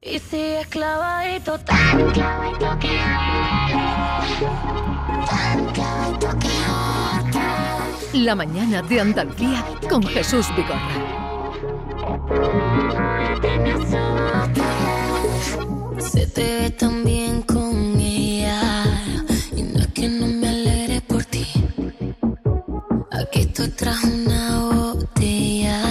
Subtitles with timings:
[0.00, 3.00] Y sigue clavadito, tan clavadito que
[5.28, 6.38] tan clavadito
[8.12, 10.78] que La mañana de Andalucía con Jesús Vigorra.
[15.98, 18.84] Se te ve tan bien con ella
[19.56, 21.44] Y no es que no me alegre por ti
[23.10, 25.82] Aquí estoy tras una botella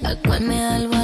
[0.00, 0.95] La cual me da el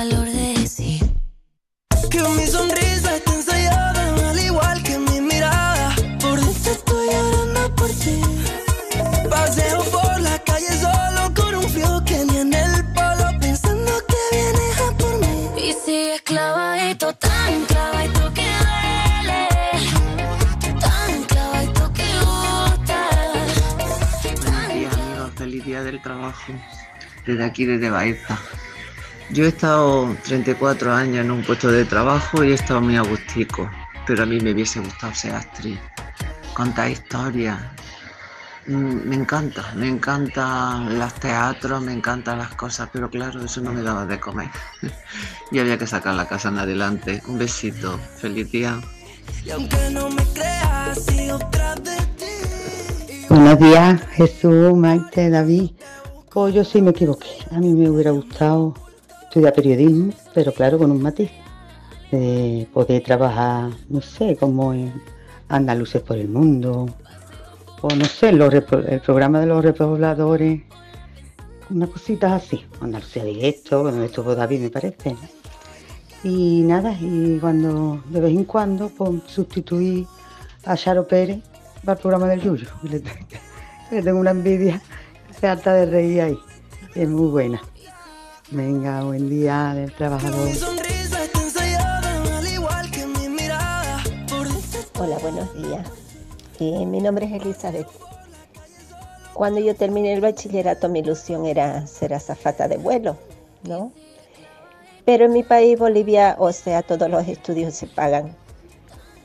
[27.27, 28.39] Desde aquí, desde Baeza.
[29.31, 33.71] Yo he estado 34 años en un puesto de trabajo y he estado muy agustico.
[34.07, 35.79] Pero a mí me hubiese gustado ser actriz.
[36.55, 37.59] Contar historias.
[38.67, 43.73] Mm, Me encanta, me encantan los teatros, me encantan las cosas, pero claro, eso no
[43.73, 44.51] me daba de comer.
[45.51, 47.23] y había que sacar la casa en adelante.
[47.27, 47.99] Un besito.
[48.19, 48.81] Feliz día.
[53.29, 55.71] Buenos días, Jesús, Maite, David.
[56.33, 57.29] Pues yo sí me equivoqué.
[57.51, 58.75] A mí me hubiera gustado
[59.25, 61.31] estudiar periodismo, pero claro, con un matiz.
[62.11, 64.93] De poder trabajar, no sé, como en
[65.49, 66.87] Andaluces por el Mundo,
[67.81, 70.63] o no sé, los el programa de los repobladores,
[71.71, 72.65] unas cositas así.
[72.81, 75.17] Andalucía directo, donde estuvo David, me parece.
[76.23, 80.07] Y nada, y cuando de vez en cuando pues, sustituí
[80.65, 81.41] a Charo Pérez
[81.85, 82.69] para el programa del Yuyo.
[83.91, 84.81] Le tengo una envidia,
[85.43, 86.39] se harta de reír ahí.
[86.95, 87.61] Es muy buena.
[88.53, 90.49] Venga, buen día del trabajador.
[95.01, 95.89] Hola, buenos días.
[96.61, 97.89] Eh, mi nombre es Elizabeth.
[99.35, 103.17] Cuando yo terminé el bachillerato, mi ilusión era ser azafata de vuelo,
[103.65, 103.91] ¿no?
[105.05, 108.37] Pero en mi país, Bolivia, o sea, todos los estudios se pagan.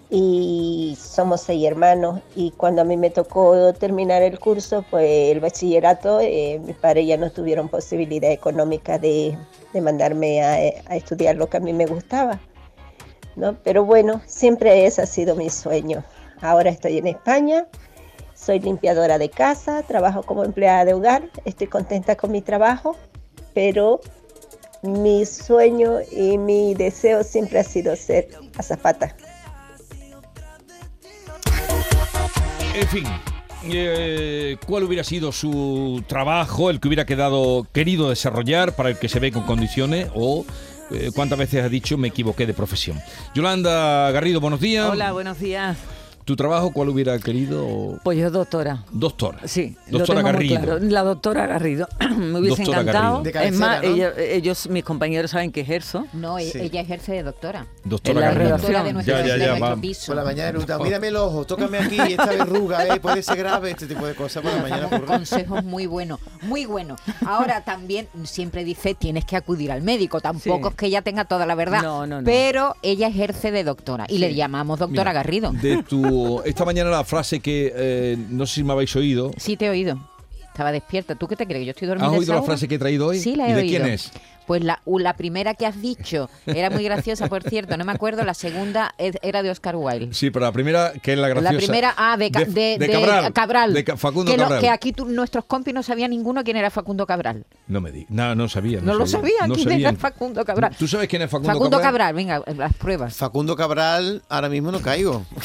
[0.09, 2.21] Y somos seis hermanos.
[2.35, 7.07] Y cuando a mí me tocó terminar el curso, pues el bachillerato, eh, mis padres
[7.07, 9.37] ya no tuvieron posibilidad económica de,
[9.73, 12.39] de mandarme a, a estudiar lo que a mí me gustaba.
[13.37, 13.55] ¿no?
[13.63, 16.03] Pero bueno, siempre ese ha sido mi sueño.
[16.41, 17.67] Ahora estoy en España,
[18.35, 22.95] soy limpiadora de casa, trabajo como empleada de hogar, estoy contenta con mi trabajo,
[23.53, 24.01] pero
[24.83, 29.15] mi sueño y mi deseo siempre ha sido ser azafata.
[32.77, 33.05] En fin,
[33.63, 39.09] eh, ¿cuál hubiera sido su trabajo, el que hubiera quedado querido desarrollar para el que
[39.09, 40.45] se ve con condiciones o
[40.91, 42.99] eh, cuántas veces ha dicho me equivoqué de profesión?
[43.33, 44.87] Yolanda Garrido, buenos días.
[44.91, 45.75] Hola, buenos días.
[46.27, 47.99] ¿Tu trabajo cuál hubiera querido?
[48.03, 48.83] Pues yo doctora.
[48.91, 49.39] Doctora.
[49.45, 50.61] Sí, lo Doctora tengo muy Garrido.
[50.75, 50.79] claro.
[50.81, 51.87] La doctora Garrido.
[52.17, 53.23] Me hubiese Doctora encantado.
[53.23, 53.39] Garrido.
[53.41, 53.95] De es más, cabecera, ¿no?
[54.19, 56.05] ella- ellos, mis compañeros saben que ejerzo.
[56.11, 56.59] No, e- Sí.
[56.59, 57.65] ella ejerce de doctora.
[57.85, 58.49] Doctora En la Garrido.
[58.57, 60.05] Doctora de nuestro, Ya, ya, de ya, nuestro piso.
[60.07, 62.99] Por la mañana mírame el ojo, tócame aquí, esta verruga, ¿eh?
[62.99, 64.89] puede ser grave, este tipo de cosas por la mañana.
[64.89, 65.05] Por...
[65.05, 66.99] consejos muy buenos, muy buenos.
[67.25, 70.19] Ahora también siempre dice tienes que acudir al médico.
[70.19, 70.71] Tampoco Sí.
[70.71, 72.25] es que ella tenga toda la verdad, No, no, no.
[72.25, 75.51] pero ella ejerce de doctora y le llamamos doctora Mira, Garrido.
[75.53, 79.31] De tu, esta mañana la frase que eh, no sé si me habéis oído.
[79.37, 79.99] Sí te he oído.
[80.47, 81.13] Estaba despierta.
[81.15, 81.65] ¿Tú qué te crees?
[81.65, 82.07] ¿Yo estoy dormida?
[82.07, 82.45] ¿Has oído la hora?
[82.47, 83.19] frase que he traído hoy?
[83.19, 83.77] Sí, la he ¿Y de oído.
[83.79, 84.11] quién es?
[84.47, 84.79] Pues la,
[85.17, 88.23] primera que has dicho era muy graciosa, por cierto, no me acuerdo.
[88.23, 90.13] La segunda era de Oscar Wilde.
[90.13, 91.51] Sí, pero la primera, que es la graciosa.
[91.53, 93.73] La primera, ah, de, Ca- de- de Cabral.
[93.73, 94.61] De Facundo que, lo- Cabral.
[94.61, 97.45] que aquí nuestros compis no sabía ninguno quién era Facundo Cabral.
[97.67, 98.09] No me digas.
[98.09, 98.79] No, no sabía.
[98.81, 99.89] No, lo sabían No quién sabían.
[99.95, 100.73] era Facundo Cabral.
[100.79, 102.13] ¿Tú sabes quién es Facundo, Facundo Cabral?
[102.13, 103.15] Cabral, venga, las pruebas.
[103.17, 105.25] Facundo Cabral, ahora mismo no caigo.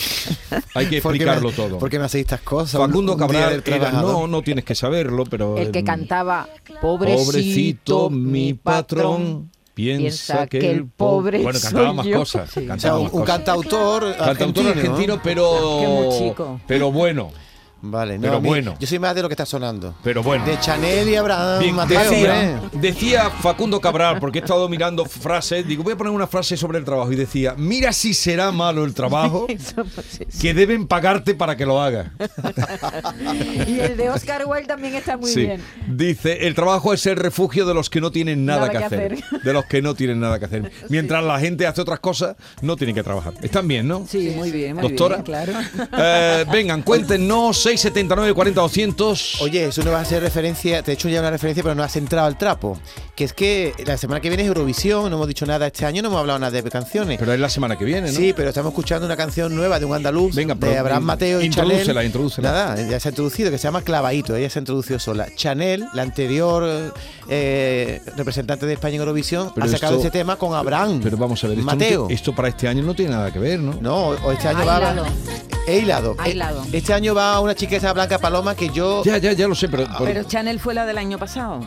[0.74, 1.78] Hay que Porque explicarlo me- todo.
[1.78, 2.80] Porque me hacéis estas cosas.
[2.80, 6.48] Facundo Cabral era- no, no tienes que saberlo, pero El que cantaba
[6.80, 12.18] Pobrecito, Pobrecito mi patrón piensa que el pobre bueno cantaba soy más yo.
[12.18, 13.36] cosas, O sea, cantaba un, más un cosas.
[13.36, 16.60] cantautor Cantautor argentino, pero Que muy chico.
[16.66, 17.30] pero bueno,
[17.84, 18.76] Vale, no, Pero a mí- bueno.
[18.78, 19.94] Yo soy más de lo que está sonando.
[20.04, 20.44] pero bueno.
[20.46, 25.66] De Chanel y Abraham Bien, Mateo, decía, decía Facundo Cabral, porque he estado mirando frases,
[25.66, 28.84] digo, voy a poner una frase sobre el trabajo y decía, mira si será malo
[28.84, 29.46] el trabajo
[29.94, 32.06] pues, que deben pagarte para que lo hagas.
[33.66, 35.40] Y el de Oscar Wilde también está muy Sí.
[35.46, 35.62] bien.
[35.88, 38.84] Dice, el trabajo es el refugio de los que no tienen nada, Nada que, que
[38.84, 39.12] hacer.
[39.14, 39.40] hacer.
[39.42, 40.70] De los que no tienen nada que hacer.
[40.88, 43.34] Mientras la gente hace otras cosas, no tienen que trabajar.
[43.42, 44.06] Están bien, ¿no?
[44.06, 45.16] Sí, muy bien, muy Doctora.
[45.16, 45.52] bien, claro.
[45.96, 49.40] Eh, vengan, cuéntenos 679 40 200.
[49.42, 51.82] Oye, eso no va a ser referencia, te he hecho ya una referencia, pero no
[51.82, 52.78] has entrado al trapo.
[53.14, 56.02] Que es que la semana que viene es Eurovisión, no hemos dicho nada este año,
[56.02, 57.18] no hemos hablado nada de canciones.
[57.18, 58.16] Pero es la semana que viene, ¿no?
[58.16, 61.46] Sí, pero estamos escuchando una canción nueva de un andaluz, Venga, de Abraham Mateo y
[61.46, 62.06] introdúcela, Chanel.
[62.06, 62.50] introdúcela.
[62.52, 65.28] Nada, ya se ha introducido, que se llama Clavadito, ella se ha introducido sola.
[65.36, 66.92] Chanel, la anterior
[67.28, 71.00] eh, representante de España en Eurovisión, Pero ha sacado esto- ese tema con Abraham.
[71.02, 72.06] Pero vamos a ver, esto, no Mateo.
[72.10, 73.76] esto para este año no tiene nada que ver, ¿no?
[73.80, 75.06] No, o este año Ha va hilado.
[75.66, 76.16] He hilado.
[76.18, 76.66] Ha hilado.
[76.72, 79.68] Este año va una chica esa Blanca Paloma que yo Ya, ya, ya lo sé,
[79.68, 81.60] pero, por- Pero Chanel fue la del año pasado.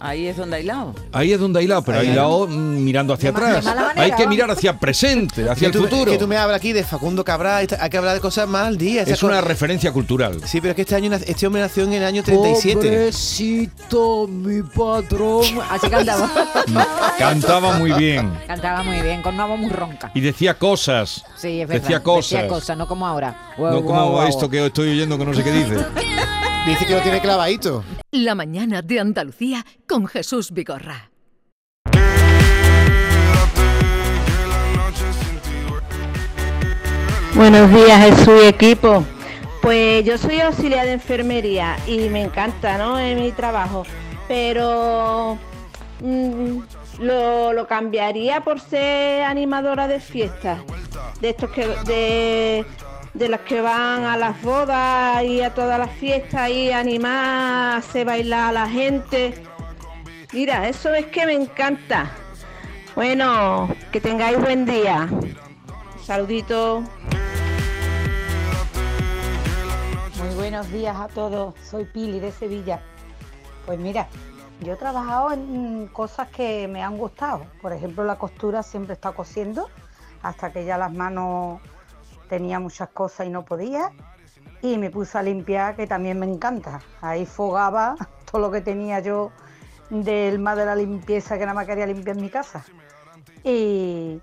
[0.00, 0.94] Ahí es donde ha hilado.
[1.12, 2.08] ahí es donde ha hilado, pero ha Ahí.
[2.10, 3.64] hilado mm, mirando hacia atrás.
[3.96, 6.10] Hay que mirar hacia el presente, hacia el futuro.
[6.10, 8.76] que tú me hablas aquí de Facundo Cabral, hay que hablar de cosas más al
[8.76, 9.02] día.
[9.02, 10.40] Es una referencia cultural.
[10.44, 12.74] Sí, pero es que este año este hombre nació en el año 37.
[12.74, 15.44] Pobrecito, mi patrón.
[15.70, 16.30] Así cantaba.
[17.18, 18.32] Cantaba muy bien.
[18.46, 20.10] cantaba muy bien, con una voz muy ronca.
[20.14, 21.24] Y decía cosas.
[21.36, 21.82] Sí, es verdad.
[21.82, 22.30] Decía cosas.
[22.32, 23.54] Decía cosas, no como ahora.
[23.58, 25.76] No como esto que estoy oyendo que no sé qué dice.
[26.66, 27.84] Dice que lo tiene clavadito.
[28.10, 31.10] La mañana de Andalucía con Jesús Vigorra.
[37.34, 39.04] Buenos días, Jesús y equipo.
[39.60, 42.98] Pues yo soy auxiliar de enfermería y me encanta, ¿no?
[42.98, 43.84] Es mi trabajo.
[44.26, 45.36] Pero
[46.00, 46.60] mm,
[47.00, 50.60] lo, lo cambiaría por ser animadora de fiestas.
[51.20, 52.64] De estos que de,
[53.14, 58.06] de las que van a las bodas y a todas las fiestas y animar, hacer
[58.06, 59.34] bailar a la gente.
[60.32, 62.10] Mira, eso es que me encanta.
[62.96, 65.08] Bueno, que tengáis buen día.
[66.02, 66.82] Saludito.
[70.18, 72.80] Muy buenos días a todos, soy Pili de Sevilla.
[73.64, 74.08] Pues mira,
[74.60, 77.46] yo he trabajado en cosas que me han gustado.
[77.62, 79.70] Por ejemplo, la costura siempre estado cosiendo
[80.22, 81.60] hasta que ya las manos
[82.28, 83.90] tenía muchas cosas y no podía.
[84.62, 86.80] Y me puse a limpiar, que también me encanta.
[87.00, 87.96] Ahí fogaba
[88.30, 89.30] todo lo que tenía yo
[89.90, 92.64] del más de la limpieza que nada más quería limpiar mi casa.
[93.42, 94.20] Y,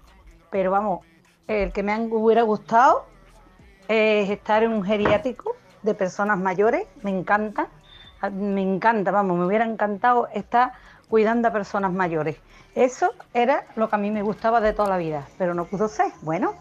[0.49, 1.05] pero vamos,
[1.47, 3.05] el que me hubiera gustado
[3.87, 7.67] es estar en un geriátrico de personas mayores, me encanta,
[8.31, 10.73] me encanta, vamos, me hubiera encantado estar
[11.09, 12.37] cuidando a personas mayores.
[12.75, 15.87] Eso era lo que a mí me gustaba de toda la vida, pero no pudo
[15.87, 16.11] ser.
[16.21, 16.55] Bueno,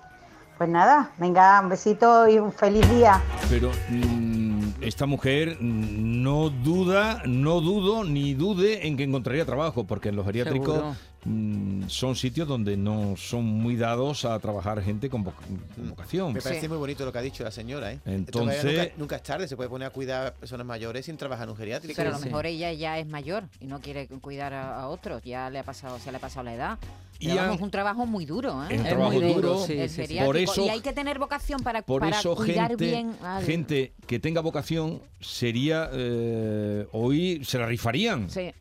[0.61, 3.23] pues nada, venga, un besito y un feliz día.
[3.49, 10.11] Pero mm, esta mujer no duda, no dudo ni dude en que encontraría trabajo, porque
[10.11, 10.97] en los geriátricos Seguro.
[11.25, 15.35] Mm, son sitios donde no son muy dados a trabajar gente con, voc-
[15.77, 16.33] con vocación.
[16.33, 18.01] Me parece muy bonito lo que ha dicho la señora, ¿eh?
[18.07, 21.17] Entonces- Esto nunca, nunca es tarde, se puede poner a cuidar a personas mayores sin
[21.17, 21.95] trabajar en un geriátrico.
[21.97, 25.23] Pero a lo mejor ella ya es mayor y no quiere cuidar a, a otros,
[25.23, 26.79] ya le ha pasado, se le ha pasado la edad.
[27.19, 28.69] Pero Y vamos, es un trabajo muy duro, ¿eh?
[28.75, 30.25] Es un trabajo muy duro, duro, sí, el.
[30.25, 33.45] Por eso- y hay que tener vocación para, Por para eso cuidar gente, bien al-
[33.45, 38.31] gente que tenga vocación sería eh, hoy se la rifarían.
[38.31, 38.53] Sí.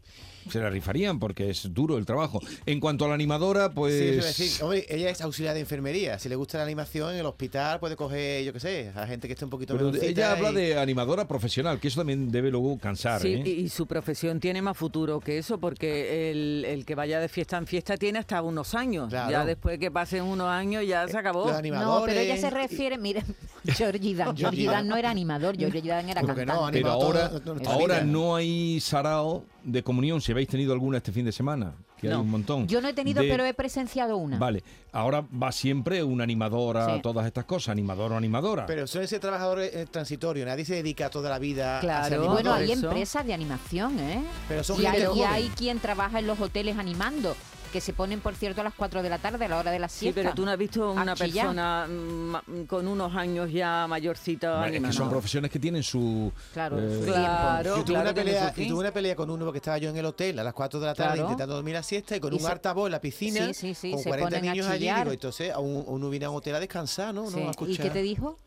[0.49, 2.39] Se la rifarían porque es duro el trabajo.
[2.65, 4.63] En cuanto a la animadora, pues Sí, eso a decir.
[4.63, 6.19] Hombre, ella es auxiliar de enfermería.
[6.19, 9.27] Si le gusta la animación en el hospital, puede coger, yo qué sé, a gente
[9.27, 12.77] que esté un poquito Pero ella habla de animadora profesional, que eso también debe luego
[12.79, 13.21] cansar.
[13.21, 13.43] Sí, ¿eh?
[13.45, 17.29] y, y su profesión tiene más futuro que eso, porque el, el que vaya de
[17.29, 19.09] fiesta en fiesta tiene hasta unos años.
[19.09, 19.31] Claro.
[19.31, 21.51] Ya después que pasen unos años ya se acabó.
[21.61, 23.23] No, pero ella se refiere, mire,
[23.65, 24.35] Georgie Dan.
[24.35, 26.71] Georgie Dan no era animador, Georgie Dan era cantante.
[26.71, 27.31] Pero ahora,
[27.65, 32.07] ahora no hay sarao de comunión, si habéis tenido alguna este fin de semana, que
[32.09, 32.67] hay un montón.
[32.67, 34.37] Yo no he tenido, de- pero he presenciado una.
[34.37, 37.01] Vale, ahora va siempre una animadora a Sí.
[37.01, 38.65] todas estas cosas, animador o animadora.
[38.65, 42.33] Pero suele ser trabajador eh, transitorio, nadie se dedica toda la vida a ser animador.
[42.33, 44.23] Bueno, hay empresas de animación, ¿eh?
[44.47, 47.35] Pero son y, gente hay, y hay quien trabaja en los hoteles animando,
[47.69, 49.79] que se ponen, por cierto, a las 4 de la tarde, a la hora de
[49.79, 50.21] la Sí, siesta.
[50.21, 51.47] pero tú no has visto a una chillar.
[51.47, 51.91] persona mm,
[52.31, 56.31] ma- con unos años ya mayorcita es que son profesiones que tienen su...
[56.53, 59.45] Claro, eh, Claro, yo tuve, claro, una pelea, su yo tuve una pelea con uno
[59.45, 61.23] porque estaba yo en el hotel a las 4 de la tarde Claro.
[61.29, 63.73] intentando dormir la siesta y con Y un se- altavoz en la piscina Sí, sí,
[63.75, 64.89] sí, con se 40 ponen a niños allí.
[64.91, 67.29] Digo, entonces a un- uno viene a un hotel a descansar, ¿no?
[67.29, 67.39] Sí.
[67.39, 68.37] no a ¿Y qué te dijo?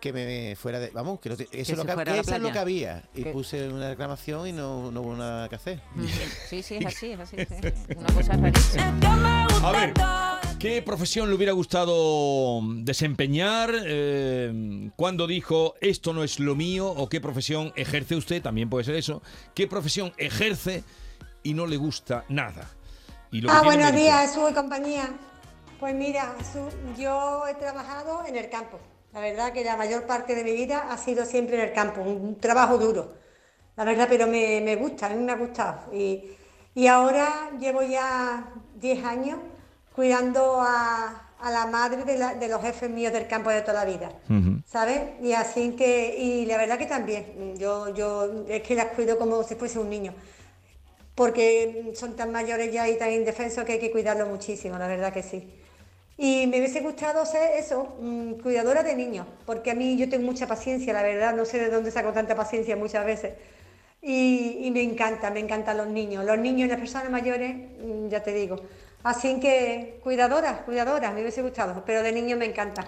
[0.00, 0.88] Que me fuera de...
[0.90, 3.02] Vamos, que, no te- eso, Que es lo que, que eso es lo que había.
[3.14, 5.80] Y puse una reclamación y no, no hubo nada que hacer.
[6.48, 7.36] Sí, sí, es así, es así.
[7.36, 7.94] sí.
[7.96, 9.46] Una cosa rarísima.
[9.62, 9.92] A ver,
[10.58, 13.72] ¿qué profesión le hubiera gustado desempeñar?
[13.84, 16.88] Eh, ¿Cuándo dijo esto no es lo mío?
[16.88, 18.40] ¿O qué profesión ejerce usted?
[18.42, 19.22] También puede ser eso.
[19.54, 20.82] ¿Qué profesión ejerce
[21.42, 22.70] y no le gusta nada?
[23.32, 25.10] Y lo que Ah, buenos días, y compañía.
[25.78, 26.34] Pues mira,
[26.98, 28.78] yo he trabajado en el campo.
[29.12, 32.00] La verdad que la mayor parte de mi vida ha sido siempre en el campo,
[32.02, 33.14] un, trabajo duro.
[33.76, 35.92] La verdad, pero me, me gusta, a mí me ha gustado.
[35.94, 36.30] Y,
[36.74, 39.38] y ahora llevo ya 10 años
[39.94, 43.84] cuidando a, a la madre de, la- de los jefes míos del campo de toda
[43.84, 44.12] la vida.
[44.64, 45.02] ¿sabes?
[45.22, 49.42] Y así que, y la verdad que también, yo, yo es que las cuido como
[49.42, 50.14] si fuese un niño,
[51.14, 55.12] porque son tan mayores ya y tan indefensos que hay que cuidarlo muchísimo, la verdad
[55.12, 55.59] que sí.
[56.22, 60.26] Y me hubiese gustado ser eso, mm, cuidadora de niños, porque a mí yo tengo
[60.26, 63.32] mucha paciencia, la verdad, no sé de dónde saco tanta paciencia muchas veces.
[64.02, 66.22] Y, y me encanta, me encantan los niños.
[66.26, 68.60] Los niños y las personas mayores, mm, ya te digo.
[69.02, 72.84] Así que cuidadora, cuidadora, me hubiese gustado, pero de niño me encanta.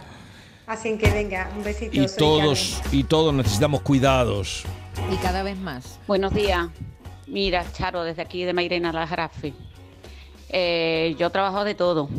[0.66, 1.98] Así que venga, un besito.
[1.98, 4.64] Y todos, y todos necesitamos cuidados.
[5.10, 5.98] Y cada vez más.
[6.06, 6.68] Buenos días.
[7.26, 9.54] Mira, Charo, desde aquí de Mairena La Jarafe.
[10.50, 12.10] Eh, yo trabajo de todo.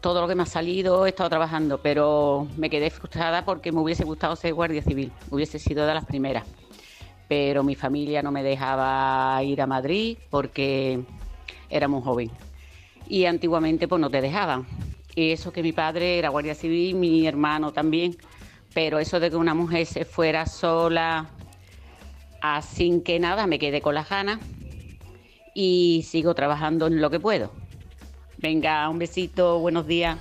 [0.00, 3.80] Todo lo que me ha salido he estado trabajando, pero me quedé frustrada porque me
[3.80, 5.12] hubiese gustado ser guardia civil.
[5.30, 6.44] Hubiese sido de las primeras.
[7.26, 11.00] Pero mi familia no me dejaba ir a Madrid porque
[11.68, 12.30] era muy joven.
[13.08, 14.66] Y antiguamente pues no te dejaban.
[15.14, 18.16] Y eso que mi padre era guardia civil, mi hermano también.
[18.72, 21.30] Pero eso de que una mujer se fuera sola
[22.40, 24.38] Así que nada, me quedé con las ganas
[25.54, 27.50] y sigo trabajando en lo que puedo.
[28.38, 30.20] Venga, un besito, buenos días.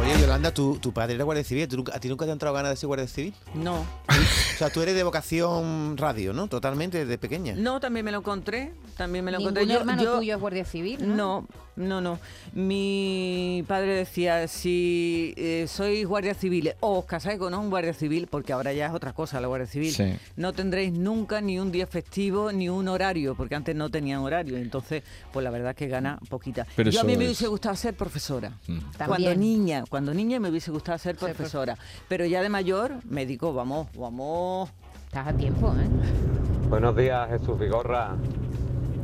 [0.00, 1.68] Oye, Yolanda, ¿tu, tu padre era guardia civil.
[1.68, 3.32] ¿Tú nunca- ¿A ti nunca te han entrado ganas de ser guardia civil?
[3.54, 3.76] No.
[4.08, 6.48] O sea, tú eres de vocación radio, ¿no?
[6.48, 7.54] Totalmente, desde pequeña.
[7.56, 8.72] No, también me lo encontré.
[8.96, 9.76] También me lo ¿Ningún encontré.
[9.76, 11.16] hermano tuyo es guardia civil?
[11.16, 11.46] No,
[11.76, 12.18] no, no.
[12.52, 18.28] Mi padre decía, si eh, sois guardia civil o os casáis con un guardia civil,
[18.30, 20.14] porque ahora ya es otra cosa la guardia civil, Sí.
[20.36, 24.56] no tendréis nunca ni un día festivo ni un horario, porque antes no tenían horario.
[24.56, 26.66] Entonces, pues la verdad que gana poquita.
[26.76, 28.52] Pero Yo a mí me es- hubiese gustado ser profesora.
[28.96, 28.96] Cuando
[29.28, 29.40] También.
[29.84, 31.76] Niña, cuando niña me hubiese gustado ser profesora.
[32.08, 34.70] Pero ya de mayor me digo, vamos, vamos.
[35.06, 35.88] Estás a tiempo, ¿eh?
[36.68, 38.16] Buenos días, Jesús Vigorra.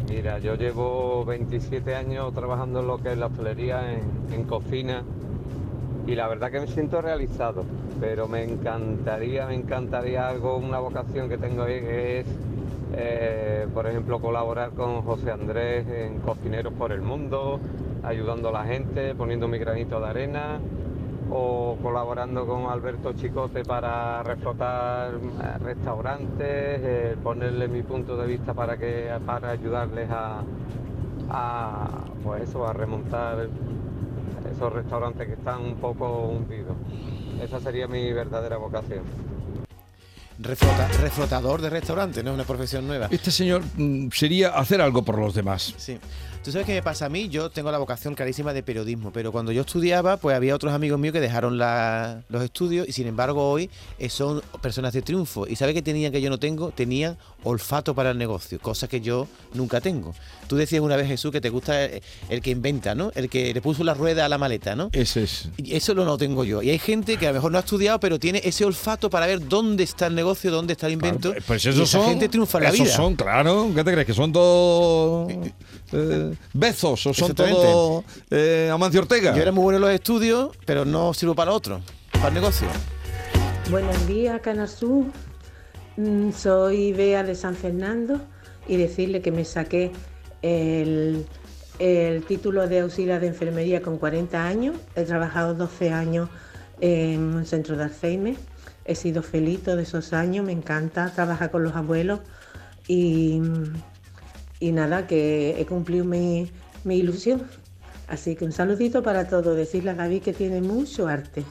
[0.09, 5.05] Mira, yo llevo 27 años trabajando en lo que es la hostelería, en, en cocina,
[6.07, 7.65] y la verdad que me siento realizado,
[8.01, 12.27] pero me encantaría, me encantaría algo, una vocación que tengo ahí, que es,
[12.95, 17.61] eh, por ejemplo, colaborar con José Andrés en Cocineros por el Mundo,
[18.03, 20.61] ayudando a la gente, poniendo mi granito de arena,
[21.31, 28.53] o colaborando con Alberto Chicote para reflotar eh, restaurantes, eh, ponerle mi punto de vista
[28.53, 30.43] para que para ayudarles a,
[31.31, 31.89] a
[32.25, 33.49] pues eso, a remontar
[34.51, 36.77] esos restaurantes que están un poco hundidos.
[37.41, 39.05] Esa sería mi verdadera vocación.
[40.43, 42.31] Reflota- reflotador de restaurante, ¿no?
[42.31, 43.09] Es una profesión nueva.
[43.11, 45.75] Este señor mm, sería hacer algo por los demás.
[45.77, 45.99] Sí.
[46.43, 47.29] ¿Tú sabes qué me pasa a mí?
[47.29, 50.99] Yo tengo la vocación clarísima de periodismo, pero cuando yo estudiaba, pues había otros amigos
[50.99, 53.69] míos que dejaron la- los estudios y sin embargo hoy
[53.99, 55.47] eh, son personas de triunfo.
[55.47, 56.71] ¿Y sabes qué tenían que yo no tengo?
[56.71, 60.15] Tenían olfato para el negocio, cosa que yo nunca tengo.
[60.49, 63.13] Tú decías una vez, Jesús, que te gusta el, el que inventa, ¿no?
[63.15, 64.89] El que le puso la rueda a la maleta, ¿no?
[64.93, 65.51] Ese es.
[65.59, 66.63] Y eso lo no tengo yo.
[66.63, 69.27] Y hay gente que a lo mejor no ha estudiado, pero tiene ese olfato para
[69.27, 71.35] ver dónde está el negocio, dónde está el invento.
[71.47, 72.09] Pues y esos esa son.
[72.09, 72.97] gente triunfa en la esos vida.
[72.97, 73.71] son, claro.
[73.75, 74.07] ¿Qué te crees?
[74.07, 75.31] ¿Que son todos
[75.93, 79.35] eh, bezos o son todos eh, Amancio Ortega?
[79.35, 81.81] Yo era muy bueno en los estudios, pero no sirvo para otro,
[82.13, 82.69] para el negocio.
[83.71, 85.05] Buenos días, Canal Sur.
[85.97, 88.21] Mm, Soy Bea de San Fernando
[88.69, 89.93] y decirle que me saqué
[90.43, 91.27] el,
[91.79, 94.77] el título de auxiliar de enfermería con 40 años.
[94.97, 96.29] He trabajado 12 años
[96.81, 98.37] en un centro de Alzheimer.
[98.85, 102.21] He sido feliz todos esos años, me encanta trabajar con los abuelos
[102.89, 103.41] y,
[104.59, 106.51] y nada, que he cumplido mi,
[106.85, 107.43] mi ilusión.
[108.09, 109.57] Así que un saludito para todos.
[109.57, 111.45] Decirle a David que tiene mucho arte.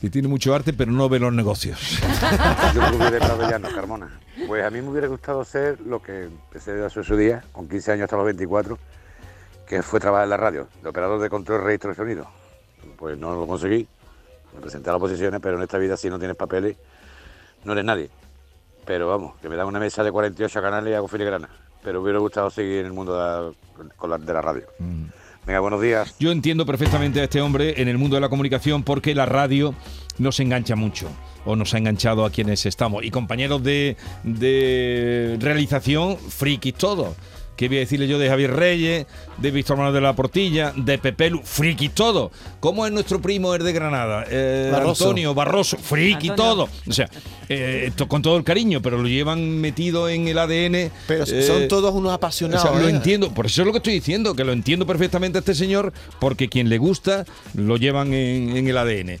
[0.00, 1.98] Que tiene mucho arte, pero no ve los negocios.
[2.74, 4.20] Yo me hubiera estado llano, Carmona.
[4.46, 7.68] Pues a mí me hubiera gustado ser lo que empecé a hacer su día, con
[7.68, 8.78] 15 años hasta los 24,
[9.66, 12.28] que fue trabajar en la radio, de operador de control, registro de sonido.
[12.96, 13.86] Pues no lo conseguí,
[14.54, 16.76] me presenté a las oposiciones, pero en esta vida si no tienes papeles,
[17.64, 18.10] no eres nadie.
[18.84, 21.48] Pero vamos, que me dan una mesa de 48 canales y hago filigrana.
[21.82, 24.64] Pero me hubiera gustado seguir en el mundo de la, de radio.
[25.46, 26.14] Venga, buenos días.
[26.18, 29.74] Yo entiendo perfectamente a este hombre en el mundo de la comunicación porque la radio
[30.18, 31.08] nos engancha mucho
[31.44, 33.04] o nos ha enganchado a quienes estamos.
[33.04, 37.16] Y compañeros de, de realización, frikis todos.
[37.58, 40.96] ¿Qué voy a decirle yo de Javier Reyes, de Víctor Manuel de la Portilla, de
[40.96, 41.40] Pepelu?
[41.42, 42.30] Friki todo.
[42.60, 44.24] ¿Cómo es nuestro primo el de Granada?
[44.30, 45.06] Eh, Barroso.
[45.06, 46.36] Antonio Barroso, friki Antonio.
[46.36, 46.68] todo.
[46.86, 47.10] O sea,
[47.48, 50.92] eh, esto con todo el cariño, pero lo llevan metido en el ADN.
[51.08, 52.64] Pero eh, son todos unos apasionados.
[52.64, 52.92] o sea, lo ¿eh?
[52.92, 55.92] entiendo, por eso es lo que estoy diciendo, que lo entiendo perfectamente a este señor,
[56.20, 57.24] porque quien le gusta
[57.54, 59.18] lo llevan en, en el ADN.